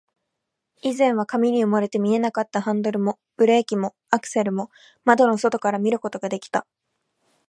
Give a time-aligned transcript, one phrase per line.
[0.81, 4.71] 以前は紙に埋もれて見えなかったハンドルも、ブレーキも、アクセルも、
[5.05, 6.65] 窓の外から見ることができた